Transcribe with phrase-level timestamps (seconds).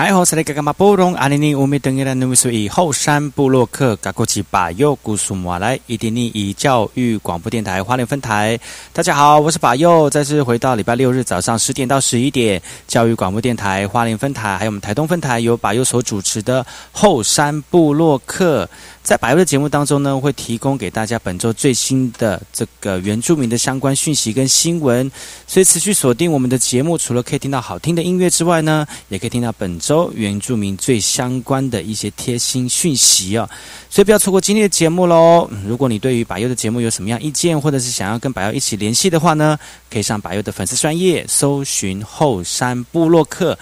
[0.00, 0.72] 哎，好，是那个嘛？
[0.72, 8.58] 布隆阿尼尼乌米登伊拉努米苏以后山部落克嘎过去把右古苏马来伊迪尼以教育广播电台花莲分台。
[8.94, 18.66] 大家好，我是把右，再次回到礼拜六日早上十点到十一点，教育广播电台花莲分台，还有我们台东分台由把右所主持的后山部落克。
[19.02, 25.10] 在百优的节目当中呢，会提供给大家本周最新的这个原住民的相关讯息跟新闻，
[25.46, 33.48] 所以持续锁定我们的节目，除了可以听到好听的音乐之外呢，也可以听到本周原住民最相关的一些贴心讯息哦。
[33.88, 35.48] 所以不要错过今天的节目喽！
[35.66, 39.58] 如果你对于百优的节目有什么样意见，或者是想要跟百优一起联系的话呢，
[39.90, 43.58] 可以上百优的粉丝专业搜寻后山部落客。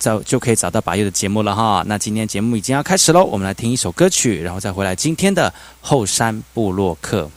[0.00, 1.84] 找就可以找到把右的节目了哈。
[1.86, 5.52] 那今天节目已经要开始喽，我们来听一首歌曲，然后再回来今天的
[5.82, 7.30] 后山部落客。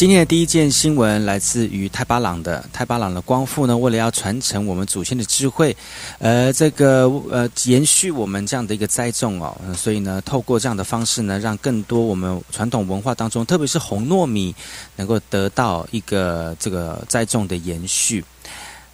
[0.00, 5.76] 今天的第一件新闻来自于泰巴朗的泰巴朗的光复呢，为了要传承我们祖先的智慧，
[6.20, 14.54] 呃，这个呃延续我们这样的一个栽种哦，所以呢，透过这样的方式呢，让更多我们传统文化当中，特别是红糯米，
[14.96, 18.24] 能够得到一个这个栽种的延续。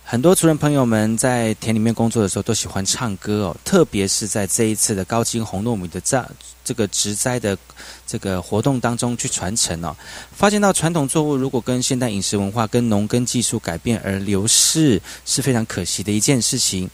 [0.08, 6.24] 很多族人朋友们在田里面工作的时候都喜欢唱歌哦，特别是在这一次的高筋红糯米的这
[6.64, 7.58] 这个植栽的
[8.06, 9.96] 这个活动当中去传承哦，
[10.30, 16.88] 发现到传统作物如果跟现代饮食文化跟农耕技术改变而流逝，是非常可惜的一件事情。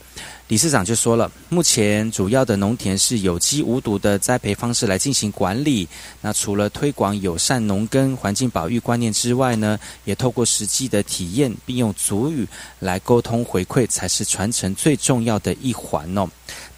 [0.49, 5.89] 理事长就说了，目前主要的农田是有机无毒的栽培方式来进行管理。
[6.21, 12.47] 那除了推广友善农耕、环境保育观念之外呢，也透过实际的体验，并用族语
[12.81, 16.29] 来沟通回馈，才是传承最重要的一环哦。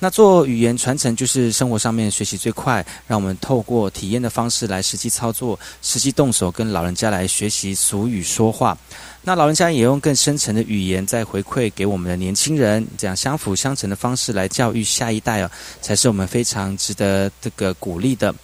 [0.05, 8.77] 那做语言传承，就是生活上面学习最快，让我们透过体验的方式来实际操作、实际动手，跟老人家来学习俗语说话。
[9.23, 18.35] 那老人家也用更深层的语言在回馈给我们的年轻人，这样相辅相成的方式来教育下一代哦，才是我们非常值得这个鼓励的。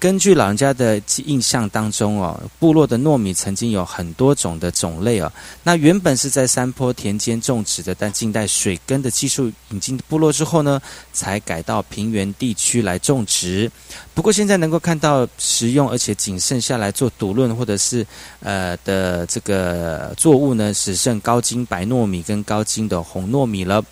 [0.00, 5.32] 根据老人家的印象当中哦，部落的糯米曾经有很多种的种类哦。
[5.64, 10.80] 那原本是在山坡田间种植的，但近代水耕的技术引进部落之后呢，
[11.12, 13.70] 才改到平原地区来种植。
[14.14, 18.06] 不过现在能够看到实用而且仅剩下来做赌论或者是
[18.40, 23.84] 呃的这个作物呢，只剩高筋白糯米跟高筋的红糯米了。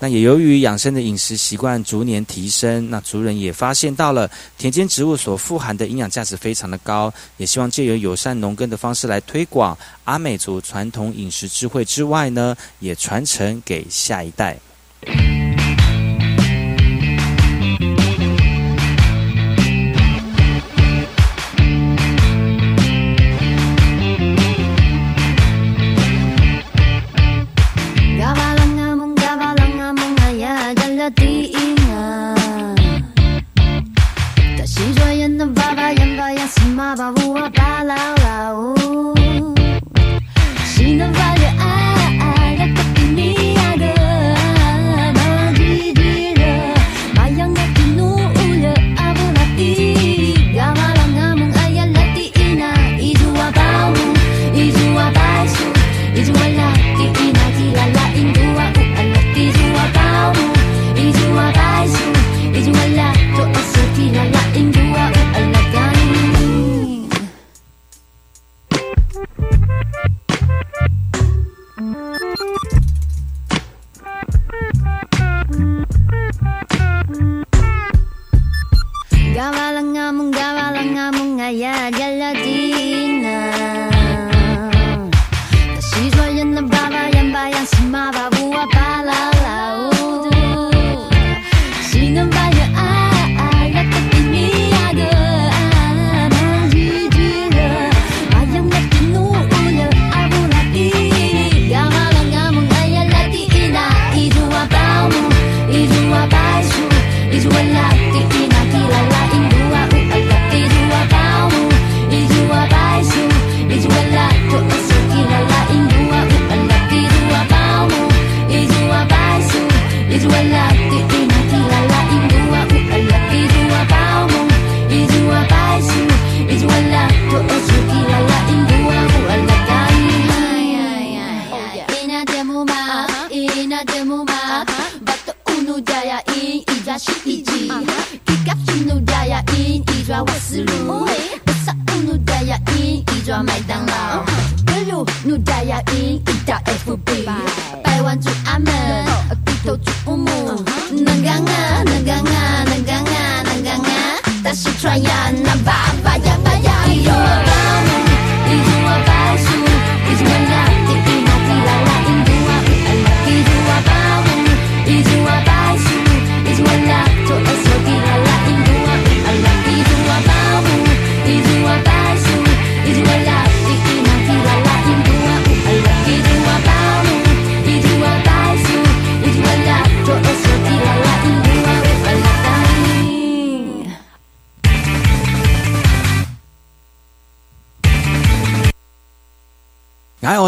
[0.00, 14.58] 那也由于养生的饮食习惯逐年提升，那族人也发现到了田间植物所富含的营养价值非常的高，也希望借由友善农耕的方式来推广阿美族传统饮食智慧之外呢，也传承给下一代。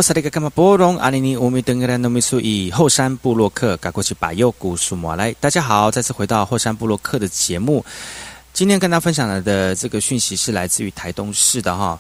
[0.07, 7.85] 我是那个干嘛波隆阿尼尼乌米登格兰诺米苏以后山布洛克赶过去把右古树马来，大家好，再次回到后山布洛克的节目。
[8.53, 11.99] 今天跟大家分享的这个讯息是来自于台东市的哈。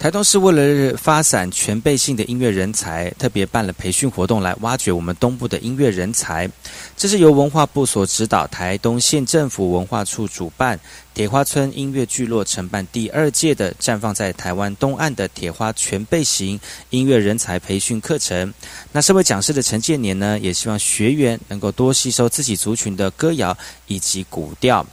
[0.00, 6.50] 台东市为了发展全备性的音乐人才，特别办了培训活动来挖掘我们东部的音乐人才。
[6.96, 10.80] 这是由文化部所指导，台东县政府文化处主办，
[11.12, 18.54] 铁花村音乐聚落承办第二届的绽放在台湾东岸的铁花全备型音乐人才培训课程。
[18.92, 23.54] 那身为讲师的陈建年呢，也希望学员能够多吸收自己族群的歌谣
[23.86, 24.86] 以及古调。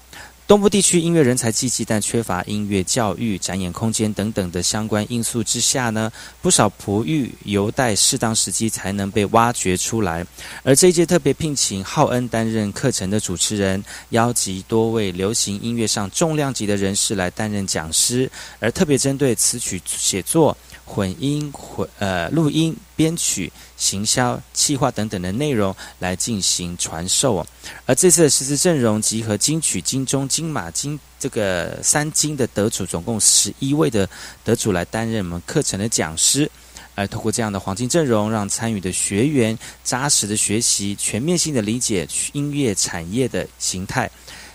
[0.47, 6.09] 东部地区音乐人才济济，但缺乏音乐教育、展演空间等等的相关因素之下呢，
[6.41, 10.25] 不少璞玉犹待适当时机才能被挖掘出来。
[10.63, 20.55] 而这一届特别聘请浩恩担任课程的主持人，邀集多位流行音乐上重量级的人士来担任讲师，而特别针对词曲写作。
[20.87, 27.45] 混音、混呃录音、编曲、行销、企划等等的内容来进行传授哦。
[27.85, 34.09] 而这次的师资阵容集合金曲、金钟、金马、金这个三金的得主，总共十一位的
[34.45, 36.49] 得主来担任我们课程的讲师。
[36.95, 44.09] 而通过这样的黄金阵容，让参与的学员扎实的学习，全面性的理解音乐产业的形态，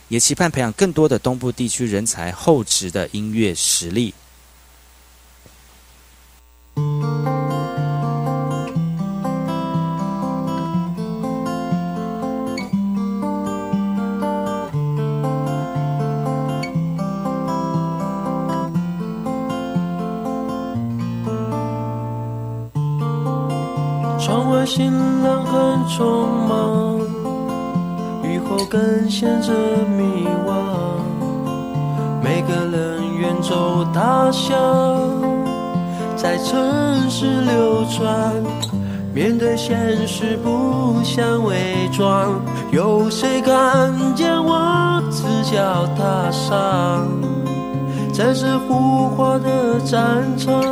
[0.08, 4.12] 也期盼培养更多的东部地区人才厚植的音乐实力。
[24.18, 24.90] 窗外行
[25.22, 27.00] 人很匆忙，
[28.22, 29.52] 雨后更显着
[29.96, 30.52] 迷惘，
[32.22, 35.51] 每个人远走他乡。
[36.22, 38.32] 在城市流转，
[39.12, 42.40] 面对现实不想伪装。
[42.70, 47.08] 有谁看见我赤脚踏上，
[48.14, 50.62] 在这浮华的战场？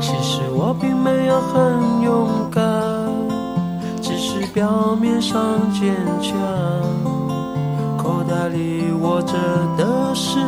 [0.00, 2.62] 其实我并没有很勇敢，
[4.00, 7.15] 只是表面上坚强。
[8.26, 9.34] 口袋里握着
[9.78, 10.40] 的是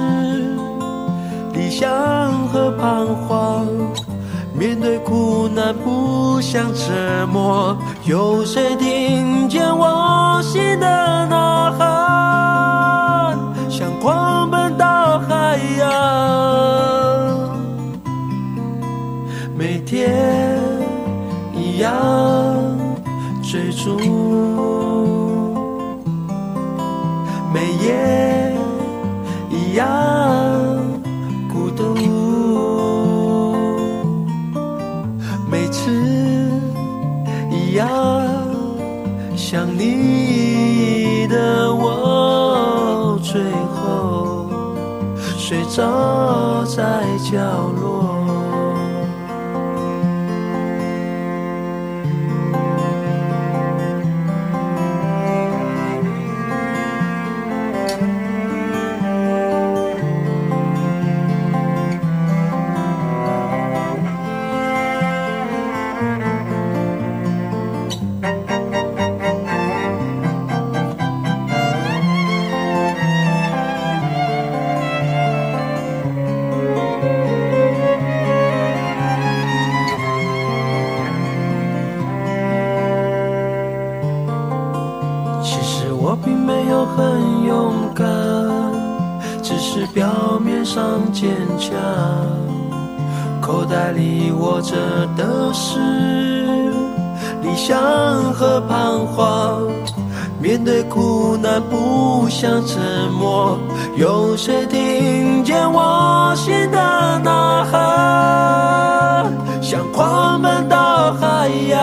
[1.53, 1.89] 理想
[2.49, 3.67] 和彷徨，
[4.53, 10.87] 面对苦难不想沉默，有谁听见我心的
[11.27, 13.39] 呐喊？
[13.71, 15.89] 想狂奔到海洋，
[19.57, 20.59] 每天
[21.55, 21.95] 一样
[23.41, 24.18] 追逐。
[27.89, 27.95] 也
[29.49, 29.87] 一样
[31.51, 31.95] 孤独，
[35.51, 35.91] 每次
[37.51, 37.89] 一样
[39.35, 43.41] 想你的我，最
[43.75, 44.47] 后
[45.39, 47.03] 睡着在
[47.33, 47.39] 角
[47.75, 47.78] 落。
[91.13, 91.73] 坚强，
[93.41, 94.77] 口袋里握着
[95.17, 95.81] 的是
[97.43, 97.77] 理想
[98.35, 99.63] 和彷徨。
[100.41, 103.59] 面对苦难不想沉默，
[103.97, 106.79] 有谁听见我心的
[107.25, 109.33] 呐喊？
[109.61, 111.81] 想狂奔到海洋，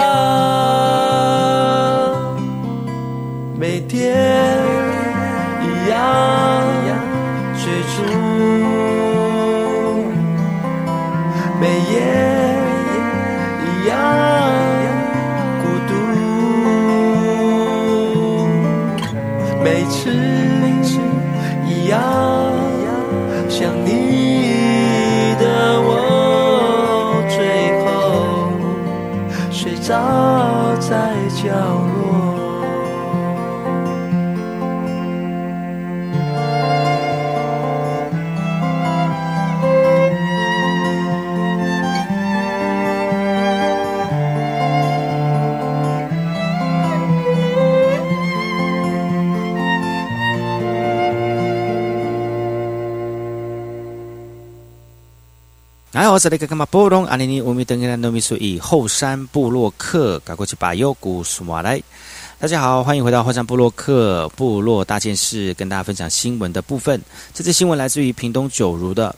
[3.60, 4.58] 每天
[55.96, 61.82] 哎，我是那个干嘛波隆阿尼尼乌米登格兰诺米苏以后山部落客赶过去把优古苏马来。
[62.38, 67.02] 大家好，欢迎回到后山部落客部落大件事，跟大家分享新闻的部分。
[67.34, 69.16] 这次新闻来自于屏东九如的。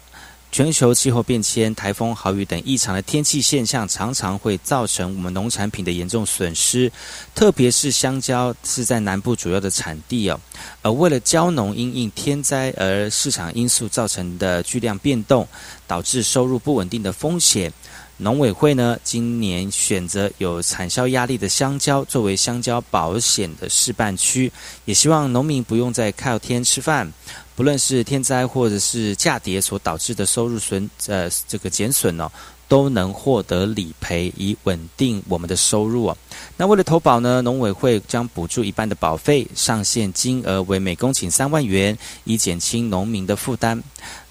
[0.57, 6.91] 全球气候变迁、台风、豪雨等异常的天气现象，常常会造成我们农产品的严重损失。
[7.35, 10.39] 特别是香蕉是在南部主要的产地哦。
[10.81, 15.47] 而为了蕉农因应天灾而市场因素造成的巨量变动，
[15.85, 17.71] 导致收入不稳定的风险，
[18.19, 24.51] 农委会呢今年选择有产销压力的香蕉作为香蕉保险的示范区，
[24.85, 27.11] 也希望农民不用再靠天吃饭。
[27.55, 32.31] 不论是天灾或者是价跌所导致的收入损，呃，这个减损呢，
[32.67, 36.13] 都能获得理赔，以稳定我们的收入。
[36.55, 43.81] 那为了投保呢，农委会将补助一半的保费，上限金额为每公顷三万元，以减轻农民的负担。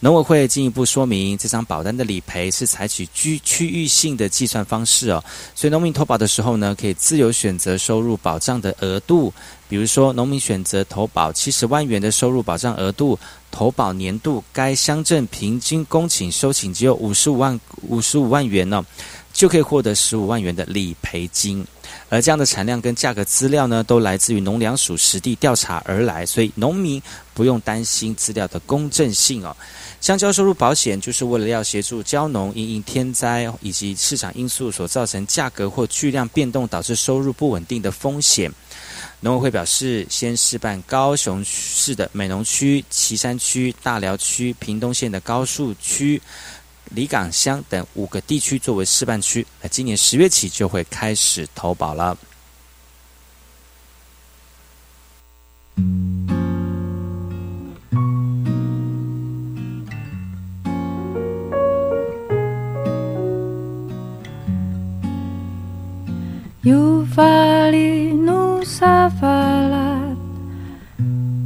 [0.01, 5.23] 农委会进一步说明，这张保单的理赔是采取区区域性的计算方式哦，
[5.55, 9.33] 所以农民投保的时候呢，可以自由选择收入保障的额度。
[9.69, 13.19] 比如说，农民选择投保七十万元的收入保障额度，
[13.57, 18.85] 投保年度该乡镇平均公顷收请只有五十五万五十五万元呢，
[19.33, 21.67] 就可以获得十五万元的理赔金。
[22.11, 29.57] 而这样的产量跟价格资料呢，都来自于农粮署实地调查而来，所以农民不用担心资料的公正性哦。
[30.03, 38.53] 香蕉收入保险就是为了要协助蕉农因应天灾以及市场因素所造成价格或巨量变动导致收入不稳定的风险。
[39.21, 46.21] 农委会表示，先示范高雄市的美浓区、旗山区、大寮区、屏东县的高树区、
[46.91, 52.17] 里港乡等五个地区作为示范区，那今年十月起就会开始投保了。
[68.63, 70.15] sa safalat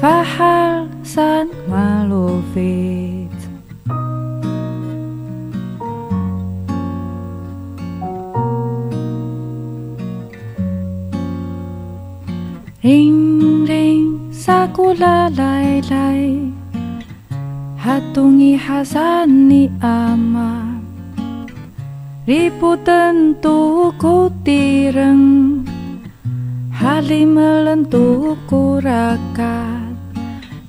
[0.00, 3.07] Fahal san malufi.
[14.88, 16.52] ulalay-lay
[17.78, 20.68] Hatungi hasan ni ama
[24.48, 25.64] tireng.
[26.72, 29.92] Hali melentu ku rakat.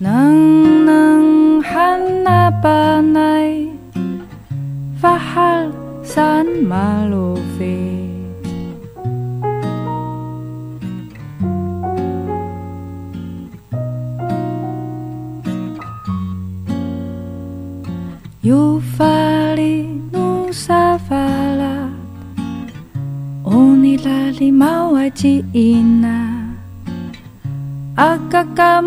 [0.04, 0.40] Neng
[0.88, 1.28] neng
[1.64, 3.72] hana panai.
[5.00, 5.72] Fahal
[6.04, 7.99] san malufi.
[25.54, 26.46] ina.
[27.98, 28.80] Akakata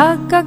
[0.00, 0.39] aka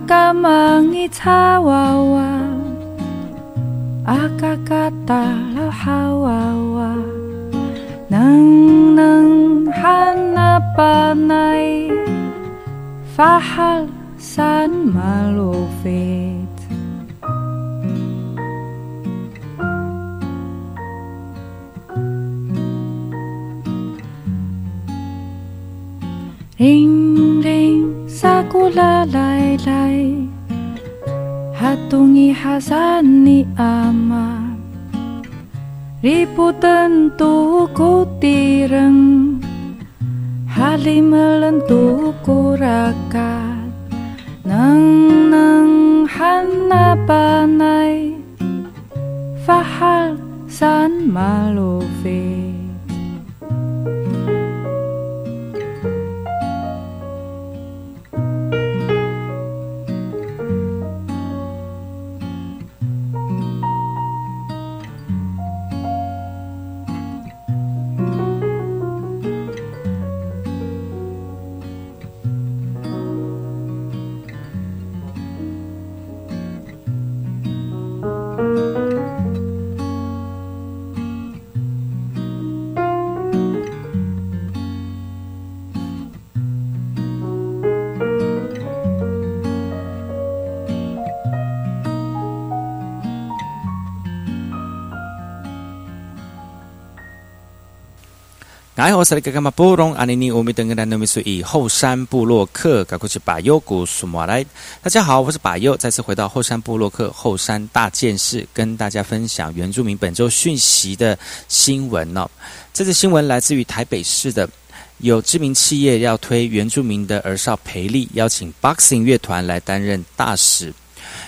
[98.75, 104.43] 哎，我是那个嘛布隆阿尼尼，我们等个男的秘书以后山布洛克，赶快去把优古数马来。
[104.81, 111.15] 大家好，我是把优，再次回到后山布洛克后山大件事，跟大家分享原住民本周讯息的
[111.47, 112.27] 新闻哦。
[112.73, 114.49] 这次新闻来自于台北市的，
[114.97, 120.73] 有知名企业要推原住民的儿少培力，邀请 Boxing 乐团来担任大使。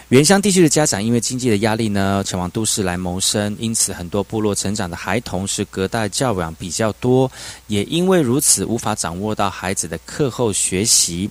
[0.10, 7.30] 原乡地区的家长因为经济的压力呢，前往都市来谋生，因此很多部落成长的孩童是隔代教养比较多，
[7.66, 11.28] 也因为如此无法掌握到孩子的课后学习，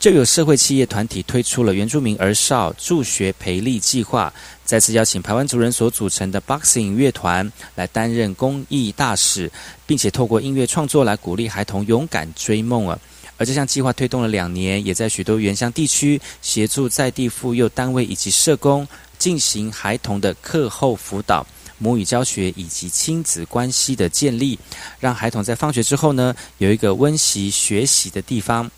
[0.00, 4.32] 就有社会企业团体推出了原住民儿少助学培力计划，
[4.64, 9.48] 再次邀请台湾族人所组成的 Boxing 乐团来担任公益大使，
[9.86, 12.98] 并且透过音乐创作来鼓励孩童勇敢追梦啊。
[13.38, 21.46] 而这项计划推动了两年，也在许多原乡地区协助在地妇幼单位以及社工进行孩童的课后辅导、
[21.78, 24.58] 母语教学以及亲子关系的建立，
[24.98, 28.70] 让孩童在放学之后呢有一个温习学习的地方。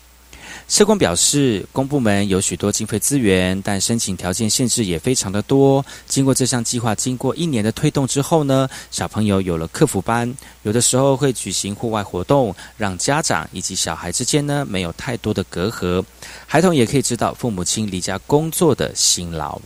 [0.67, 5.85] 社工表示，公部门有许多经费资源，但申请条件限制也非常的多。
[6.07, 10.33] 经过这项计划，经过一年的推动之后呢，小朋友有了客服班，
[10.63, 16.03] 有的时候会举行户外活动，让家长以及小孩之间呢没有太多的隔阂，
[16.47, 19.59] 孩童也可以知道父母亲离家工作的辛劳。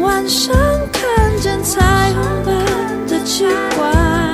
[0.00, 0.54] 晚上
[0.92, 1.02] 看
[1.40, 2.54] 见彩虹般
[3.06, 4.32] 的奇怪，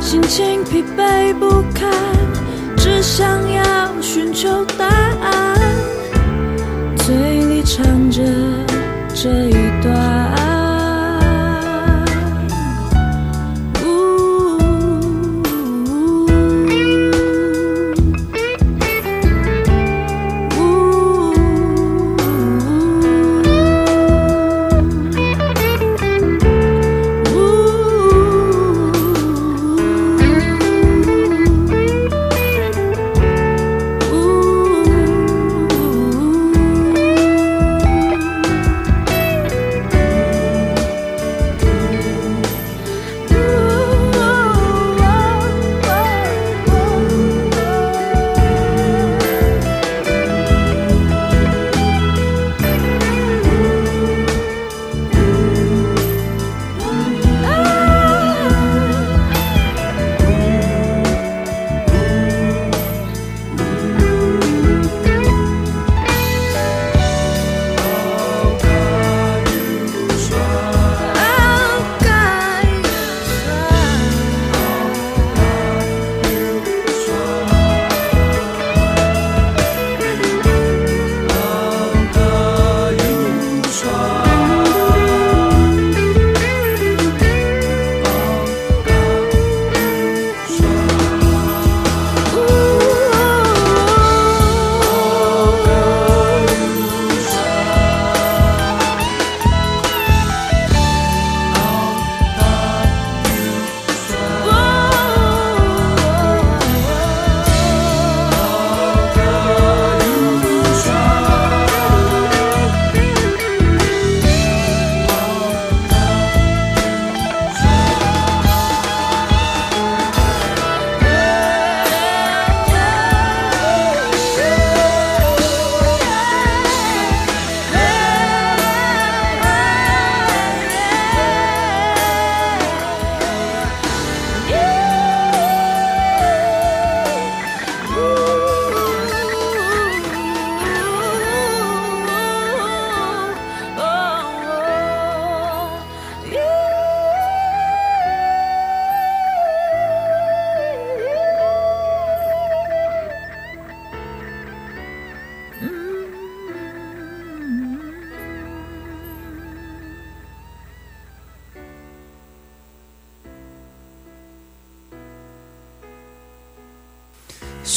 [0.00, 1.90] 心情疲惫不堪，
[2.76, 3.62] 只想要
[4.00, 5.58] 寻求答案，
[6.98, 7.14] 嘴
[7.46, 8.22] 里唱着
[9.14, 10.19] 这一段。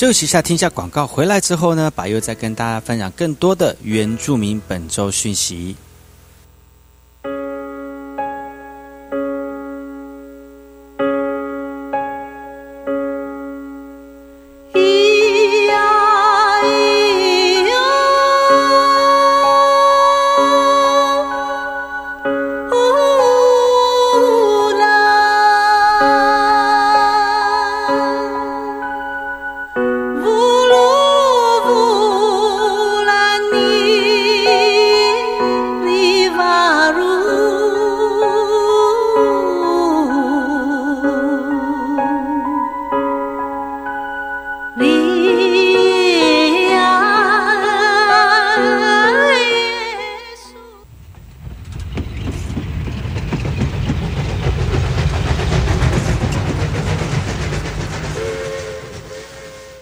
[0.04, 1.08] 休息一下，听一下广告。
[1.08, 5.78] 回来之后呢，把又再跟大家分享更多的原住民本周讯息。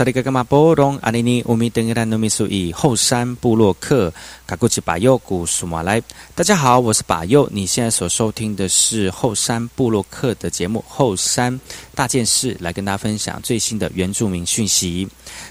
[0.00, 4.10] 萨利格格马波隆阿尼尼乌米登格兰努米苏以后山布洛克
[4.46, 6.02] 卡古奇巴尤古苏马来，
[6.34, 11.60] 大家好，我是巴尤，你现在所收听的是后山布洛克的节目《后山
[11.94, 15.06] 大件事》，来跟大家分享最新的原住民讯息。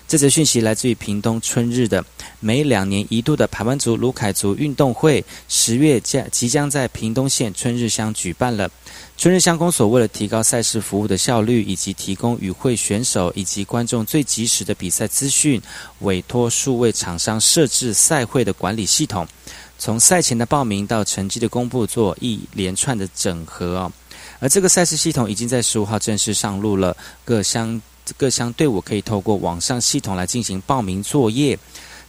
[0.08, 2.04] 这则讯息来自于屏东春日的
[2.40, 8.70] 每两年一度的排湾族卢凯族运动会，十月将即将在屏东县春日乡举办了。
[9.18, 15.62] 春日乡公所为了提高赛事服务的效率，以及提供与会选手以及观众最及时的比赛资讯，
[16.00, 19.28] 委托数位厂商设置赛会的管理系统，
[19.78, 23.92] 从赛前的报名到成绩的公布，做一连串的整合哦。
[24.40, 27.82] 而这个赛事系统已经在十五号正式上路了，各乡
[28.18, 31.58] 各乡队伍可以透过网上系统来进行报名作业。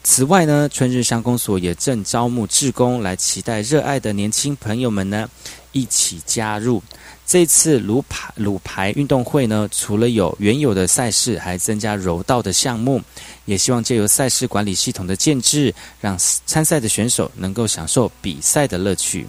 [0.03, 5.29] 此外呢，春日乡公所也正招募志工，来期待热爱的年轻朋友们呢
[5.73, 6.83] 一起加入。
[7.27, 13.01] 这次鲁排鲁排运动会呢，除了有原有的赛事，还增加柔道的项目，
[13.45, 19.27] 也希望借由赛事管理系统的建制，让参赛的选手能够享受比赛的乐趣。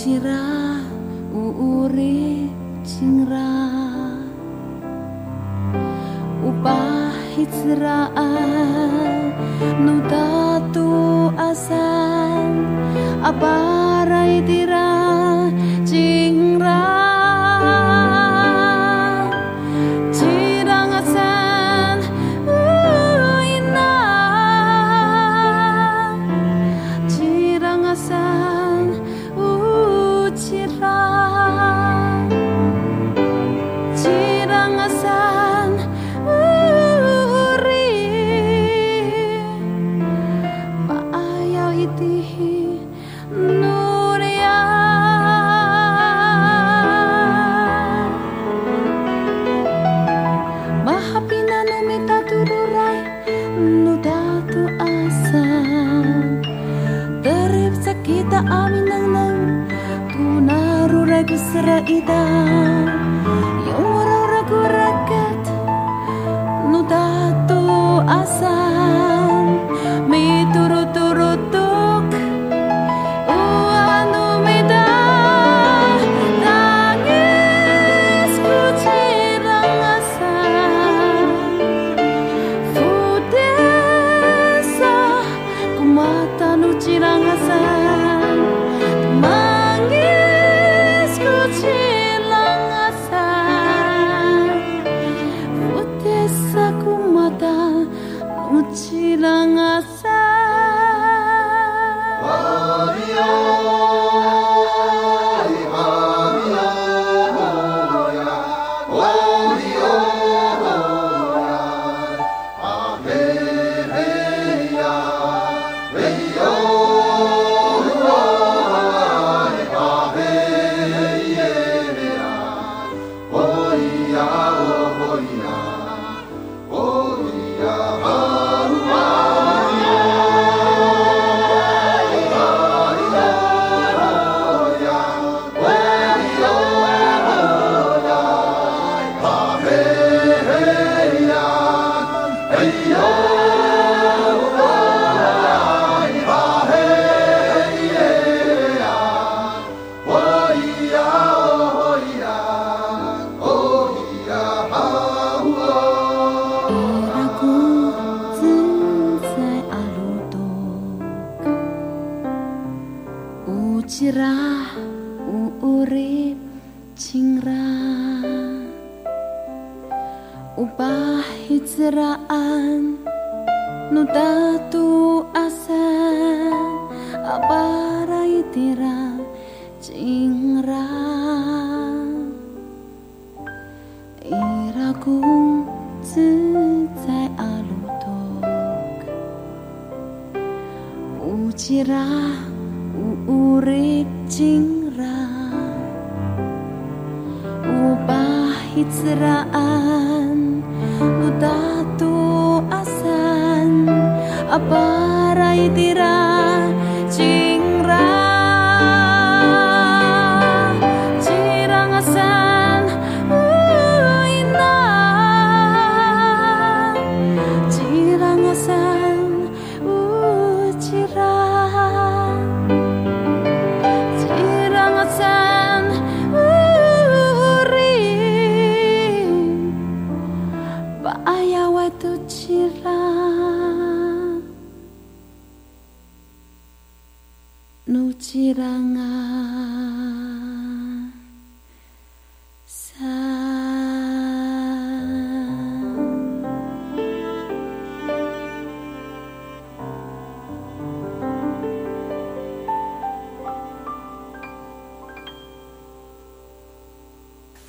[0.00, 0.80] sirah
[1.28, 2.48] uuri
[2.88, 3.52] singra
[6.40, 8.32] upahit siraa
[9.76, 10.88] nudatu
[11.36, 11.89] asa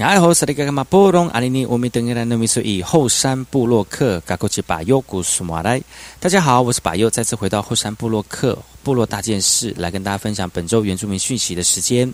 [0.02, 5.80] 你好，萨利格马波隆阿里尼，乌米登格兰努米苏伊后山布洛克，嘎过去把右古苏马来。
[6.20, 12.12] 大家好，我是巴尤，再次回到后山布洛克部落大件事，来跟大家分享本周原住民讯息的时间。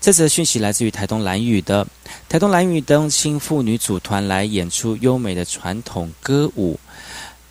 [0.00, 1.84] 这次的讯息来自于台东蓝屿的
[2.28, 6.78] 台东蓝屿东青妇女组团来演出优美的传统歌舞。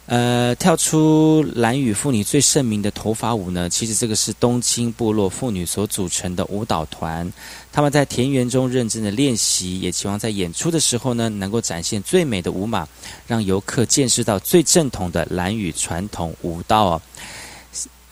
[0.07, 7.31] 呃，跳出蓝屿妇女最盛名的头发舞呢，其实这个是东青部落妇女所组成的舞蹈团。
[7.71, 12.87] 他们在田园中认真的练习，也期望在演出的时候呢，能够展现最美的舞马，
[13.25, 17.01] 让游客见识到最正统的蓝屿传统舞蹈哦。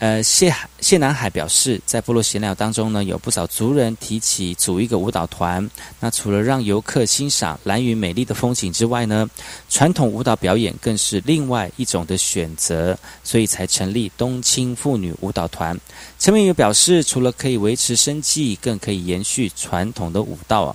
[0.00, 5.70] 呃，谢海谢南海表示，在部落闲聊当中呢，有不少族人提起组一个舞蹈团。
[6.00, 9.30] 那除了让游客欣赏蓝屿美丽的风景之外呢，
[9.70, 15.78] 传统舞蹈表演更是另外一种的选择，所以才成立东青妇女舞蹈团。
[16.18, 20.74] 陈明也表示，除了可以维持生计，更可以延续传统的舞蹈。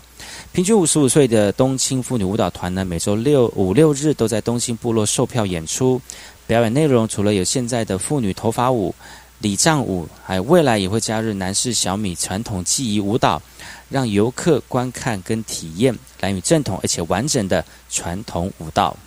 [0.52, 6.02] 平均五十五岁的东青妇女舞蹈团呢，每周六五六日都在东青部落售票演出。
[6.50, 8.96] 表演内容除了有现在的妇女头发舞、
[9.38, 13.40] 礼杖舞，还有未来也会加入男士小米传统技艺舞蹈，
[13.88, 18.98] 让游客观看跟体验蓝屿正统而且完整的传统舞蹈。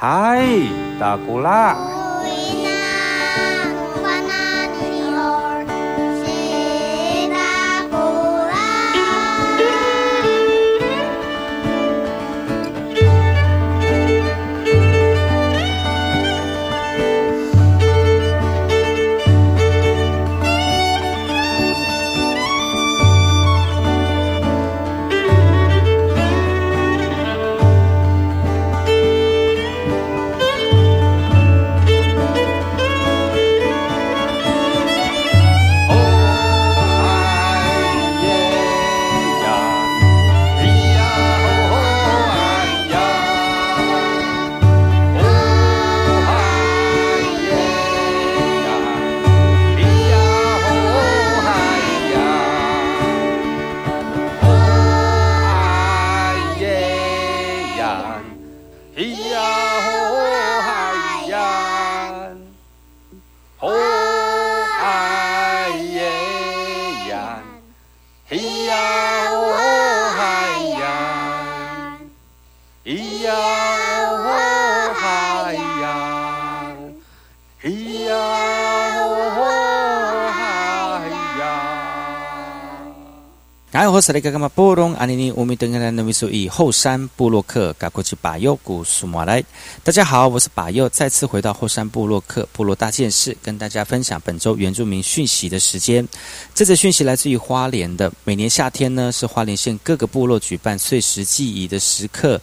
[0.00, 0.64] Hai,
[0.96, 1.76] tak kulak.
[84.00, 89.44] 萨利嘎嘎玛波隆阿尼尼乌米登格兰努米苏以后山布洛克赶过去把右古苏马来。
[89.84, 96.06] 大家好，我是把右，再次回到后山布洛克部落大件事，跟大家分享本周原住民讯息的时间。
[96.54, 102.40] 这则讯息来自于花莲的，每年夏天呢是花莲县各个部落举办碎石记忆的时刻。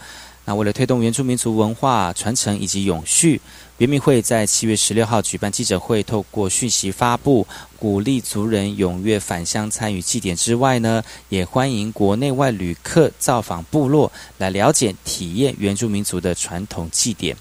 [0.47, 3.41] 那为了推动原住民族文化传承以及永续。
[3.79, 7.45] 圆明会在七月十六号举办记者会，透过讯息发布，
[7.77, 17.35] 鼓励族人踊跃返乡参与祭典之外呢，也欢迎国内外旅客造访部落，来了解体验原住民族的传统祭典。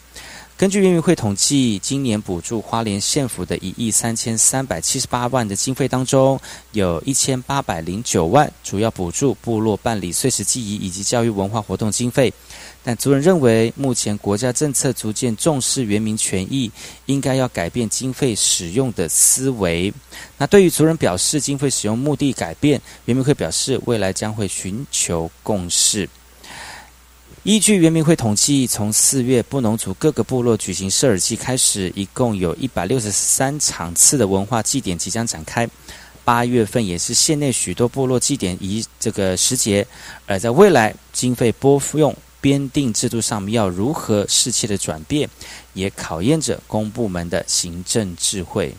[0.58, 6.40] 根据原民会统计，今年补助花莲县府的一亿三千三百七十八万的经费当中，
[6.72, 12.32] 有一千八百零九万主要补助部落办理碎石祭仪以及教育文化活动经费。
[12.82, 16.70] 但族人认为，目前国家政策逐渐重视原民权益，
[17.04, 19.92] 应该要改变经费使用的思维。
[20.38, 26.08] 那对于族人表示，经费使用目的改变，原民会表示，未来将会寻求共识。
[27.46, 35.70] 依据原民会统计，从四月布农族各个部落举行社尔祭开始，一共有一百六十三场次的文化祭典即将展开。
[36.24, 39.86] 八月份也是县内许多部落祭典仪这个时节，
[40.26, 42.12] 而在未来经费拨付用。
[42.40, 45.28] 编定制度上面要如何适切的转变，
[45.72, 48.74] 也考验着公部门的行政智慧。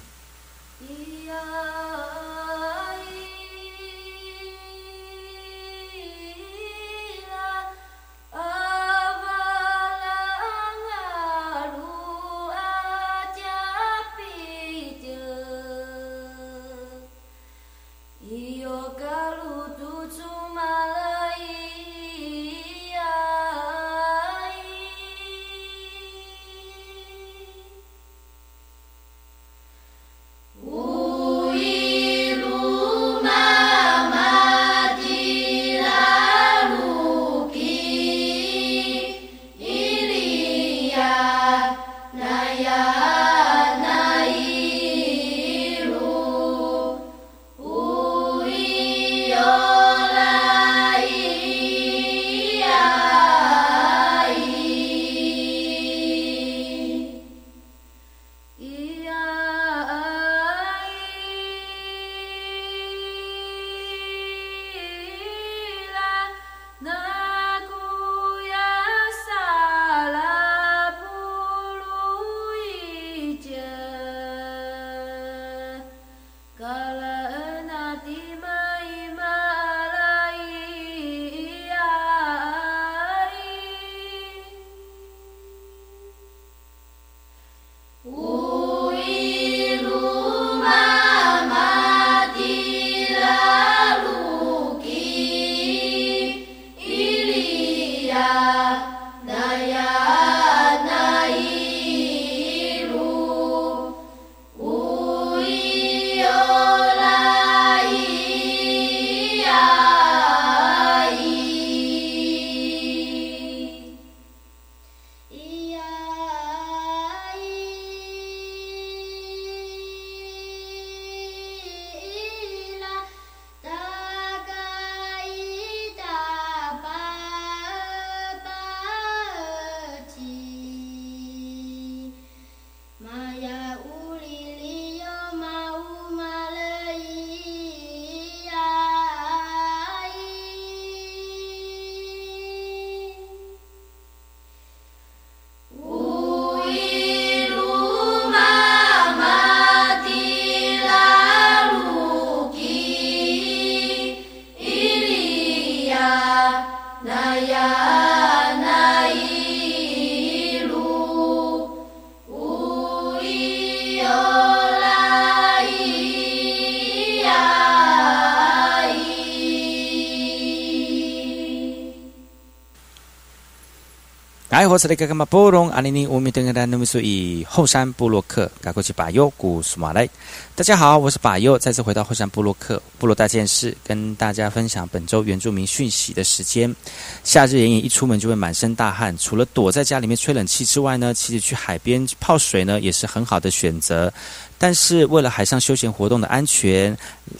[174.58, 180.10] 哎，我是那个嘛波隆阿尼尼乌米登格丹努米苏以后山布洛克，赶过去把右古苏马来。
[180.56, 186.76] 大家好，我是把右，再次回到后山布洛克部落大件事，跟大家分享本周原住民讯息的时间。
[187.24, 194.12] 夏日炎炎，一出门就会满身大汗，除了躲在家里面吹冷气之外呢，其实去海边泡水呢也是很好的选择。
[194.58, 196.98] 但是为了海上休闲活动的安全，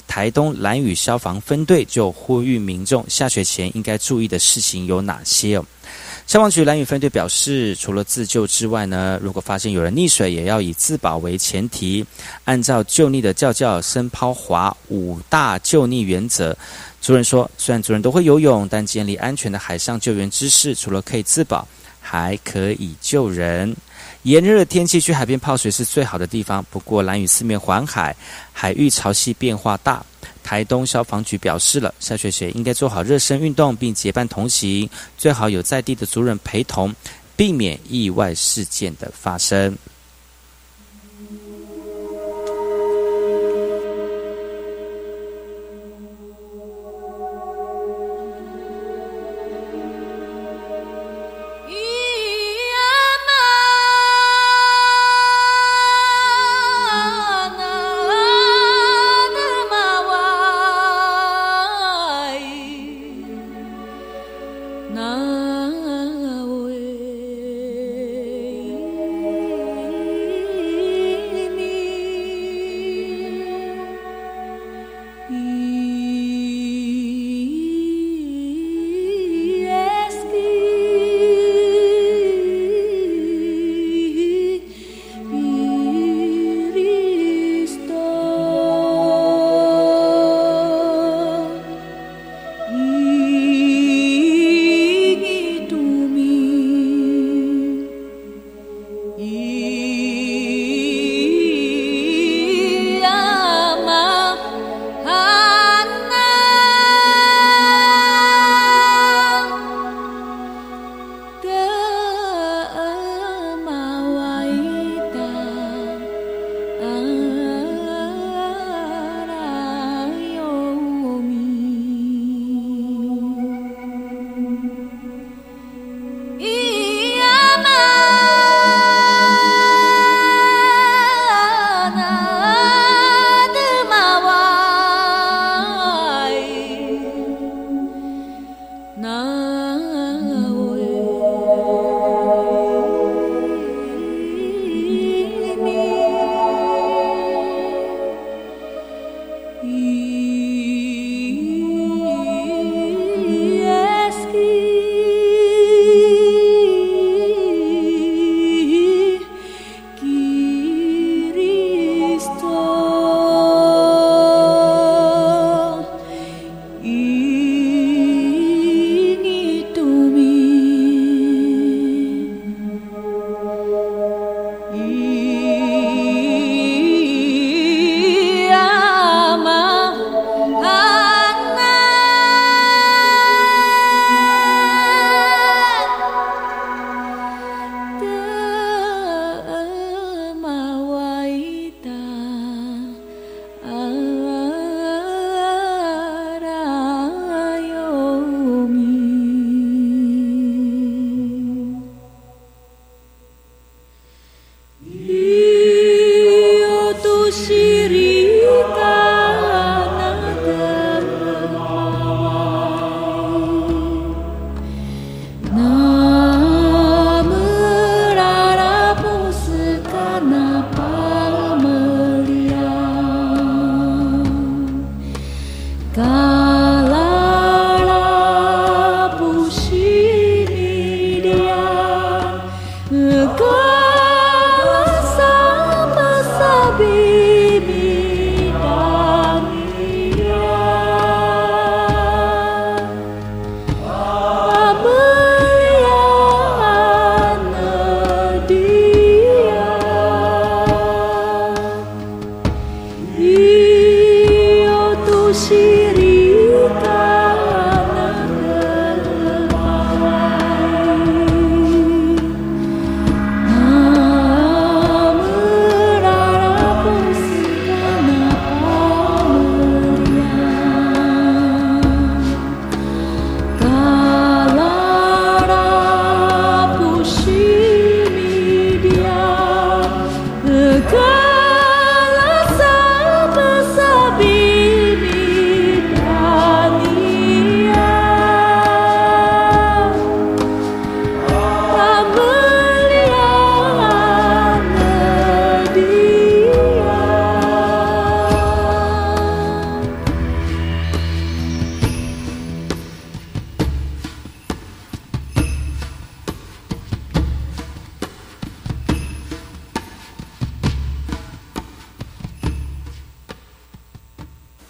[0.08, 5.66] 台东蓝屿消防分队就呼吁民众下雪前应该注意的事情有哪些哦？
[6.28, 12.06] 消防局蓝雨分队表示，除了自救之外呢，如果发现有人溺水，也要以自保为前提，
[12.44, 16.56] 按照救溺的叫叫、声抛、滑五大救溺原则。
[17.00, 21.66] 族人说，虽然族人都会游泳，但建立安全的海上救援知识，除了可以自保，
[22.02, 23.74] 还可以救人。
[24.28, 28.14] 炎热的天气去海边泡水是最好的地方，不过蓝雨四面环海，
[28.52, 30.06] 海域潮汐变化大。
[30.44, 36.94] 台东消防局表示了，下雪前应该做好热身运动，并结伴同行，最好有在地的族人陪同，
[37.38, 39.74] 避免意外事件的发生。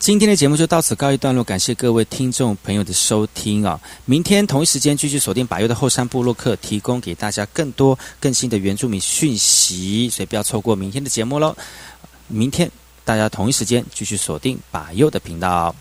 [0.08, 3.78] 今天的节目就到此告一段落，感谢各位听众朋友的收听啊！
[4.06, 11.54] 明天同一时间继续锁定百优的后山部落客，提供给大家更多更新的原住民讯息，所以不要错过明天的节目喽！
[12.30, 12.72] 明天
[13.04, 15.76] 大家同一时间继续锁定百优的频道。